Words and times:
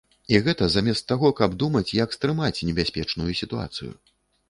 І 0.35 0.37
гэта 0.45 0.69
замест 0.75 1.05
таго, 1.11 1.31
каб 1.41 1.59
думаць, 1.65 1.85
як 2.01 2.19
стрымаць 2.19 2.53
небяспечную 2.73 3.31
сітуацыю. 3.45 3.97